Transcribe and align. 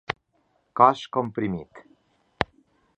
Cos 0.79 1.03
comprimit. 1.17 1.85